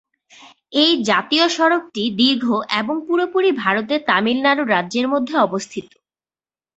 এই 0.73 0.91
জাতীয় 1.03 1.45
সড়কটি 1.49 2.03
দীর্ঘ 2.19 2.45
এবং 2.79 2.95
পুরোপুরি 3.07 3.49
ভারতের 3.63 3.99
তামিলনাড়ু 4.07 4.63
রাজ্যের 4.65 5.07
মধ্যে 5.07 5.35
অবস্থিত। 5.39 5.87